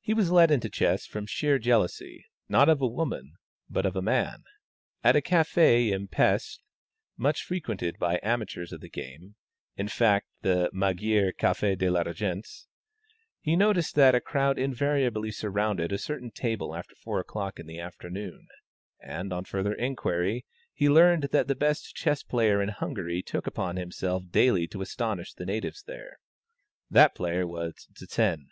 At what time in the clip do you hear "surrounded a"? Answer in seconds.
15.32-15.98